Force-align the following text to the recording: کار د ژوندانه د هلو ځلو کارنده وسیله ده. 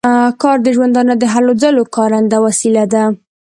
کار 0.41 0.57
د 0.63 0.67
ژوندانه 0.75 1.13
د 1.17 1.23
هلو 1.33 1.51
ځلو 1.63 1.83
کارنده 1.95 2.37
وسیله 2.45 2.83
ده. 2.93 3.03